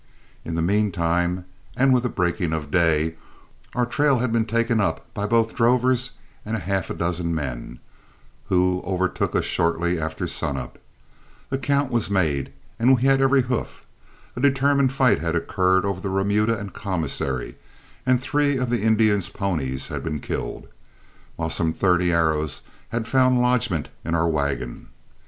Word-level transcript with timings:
In 0.43 0.55
the 0.55 0.63
mean 0.63 0.91
time, 0.91 1.45
and 1.77 1.93
with 1.93 2.01
the 2.01 2.09
breaking 2.09 2.53
of 2.53 2.71
day, 2.71 3.17
our 3.75 3.85
trail 3.85 4.17
had 4.17 4.31
been 4.31 4.47
taken 4.47 4.79
up 4.81 5.13
by 5.13 5.27
both 5.27 5.53
drovers 5.55 6.13
and 6.43 6.57
half 6.57 6.89
a 6.89 6.95
dozen 6.95 7.35
men, 7.35 7.79
who 8.45 8.81
overtook 8.83 9.35
us 9.35 9.45
shortly 9.45 9.99
after 9.99 10.25
sun 10.25 10.57
up. 10.57 10.79
A 11.51 11.57
count 11.59 11.91
was 11.91 12.09
made 12.09 12.51
and 12.79 12.95
we 12.95 13.03
had 13.03 13.21
every 13.21 13.43
hoof. 13.43 13.85
A 14.35 14.39
determined 14.41 14.91
fight 14.91 15.19
had 15.19 15.35
occurred 15.35 15.85
over 15.85 16.01
the 16.01 16.09
remuda 16.09 16.57
and 16.57 16.73
commissary, 16.73 17.55
and 18.03 18.19
three 18.19 18.57
of 18.57 18.71
the 18.71 18.81
Indians' 18.81 19.29
ponies 19.29 19.89
had 19.89 20.03
been 20.03 20.19
killed, 20.19 20.67
while 21.35 21.51
some 21.51 21.73
thirty 21.73 22.11
arrows 22.11 22.63
had 22.89 23.07
found 23.07 23.39
lodgment 23.39 23.89
in 24.03 24.15
our 24.15 24.27
wagon. 24.27 24.87